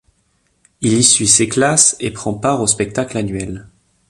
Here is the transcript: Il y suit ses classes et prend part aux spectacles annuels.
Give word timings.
Il 0.81 0.93
y 0.93 1.03
suit 1.03 1.27
ses 1.27 1.47
classes 1.47 1.95
et 1.99 2.09
prend 2.09 2.33
part 2.33 2.59
aux 2.59 2.65
spectacles 2.65 3.19
annuels. 3.19 3.67